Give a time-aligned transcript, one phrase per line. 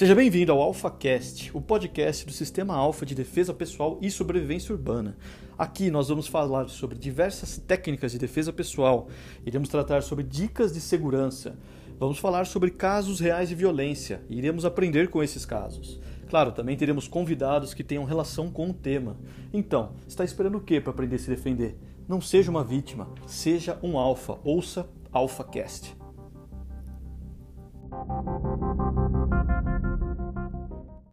[0.00, 5.14] Seja bem-vindo ao AlphaCast, o podcast do Sistema Alpha de Defesa Pessoal e Sobrevivência Urbana.
[5.58, 9.08] Aqui nós vamos falar sobre diversas técnicas de defesa pessoal,
[9.44, 11.54] iremos tratar sobre dicas de segurança,
[11.98, 16.00] vamos falar sobre casos reais de violência e iremos aprender com esses casos.
[16.30, 19.18] Claro, também teremos convidados que tenham relação com o tema.
[19.52, 21.76] Então, está esperando o que para aprender a se defender?
[22.08, 24.38] Não seja uma vítima, seja um alfa.
[24.44, 25.94] Ouça AlphaCast.